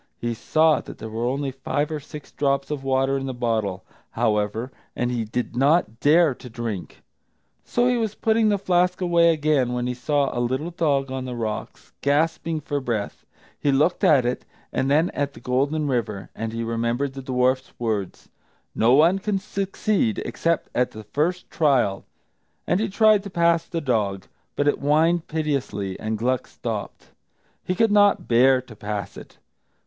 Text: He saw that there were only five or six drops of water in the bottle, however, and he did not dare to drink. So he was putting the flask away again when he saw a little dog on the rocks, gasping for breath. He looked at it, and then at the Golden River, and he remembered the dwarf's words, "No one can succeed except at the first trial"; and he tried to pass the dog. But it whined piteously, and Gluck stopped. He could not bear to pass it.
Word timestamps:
He 0.17 0.33
saw 0.33 0.81
that 0.81 0.97
there 0.97 1.11
were 1.11 1.27
only 1.27 1.51
five 1.51 1.91
or 1.91 1.99
six 1.99 2.31
drops 2.31 2.71
of 2.71 2.83
water 2.83 3.19
in 3.19 3.27
the 3.27 3.35
bottle, 3.35 3.85
however, 4.09 4.71
and 4.95 5.11
he 5.11 5.23
did 5.23 5.55
not 5.55 5.99
dare 5.99 6.33
to 6.33 6.49
drink. 6.49 7.03
So 7.63 7.87
he 7.87 7.97
was 7.97 8.15
putting 8.15 8.49
the 8.49 8.57
flask 8.57 8.99
away 8.99 9.31
again 9.31 9.73
when 9.73 9.85
he 9.85 9.93
saw 9.93 10.35
a 10.35 10.41
little 10.41 10.71
dog 10.71 11.11
on 11.11 11.25
the 11.25 11.35
rocks, 11.35 11.91
gasping 12.01 12.61
for 12.61 12.79
breath. 12.79 13.27
He 13.59 13.71
looked 13.71 14.03
at 14.03 14.25
it, 14.25 14.43
and 14.73 14.89
then 14.89 15.11
at 15.11 15.35
the 15.35 15.39
Golden 15.39 15.87
River, 15.87 16.31
and 16.33 16.51
he 16.51 16.63
remembered 16.63 17.13
the 17.13 17.21
dwarf's 17.21 17.71
words, 17.79 18.27
"No 18.73 18.93
one 18.93 19.19
can 19.19 19.37
succeed 19.37 20.17
except 20.25 20.67
at 20.73 20.89
the 20.89 21.03
first 21.03 21.47
trial"; 21.51 22.05
and 22.65 22.79
he 22.79 22.89
tried 22.89 23.21
to 23.21 23.29
pass 23.29 23.65
the 23.67 23.81
dog. 23.81 24.25
But 24.55 24.67
it 24.67 24.79
whined 24.79 25.27
piteously, 25.27 25.99
and 25.99 26.17
Gluck 26.17 26.47
stopped. 26.47 27.11
He 27.63 27.75
could 27.75 27.91
not 27.91 28.27
bear 28.27 28.61
to 28.63 28.75
pass 28.75 29.15
it. 29.15 29.37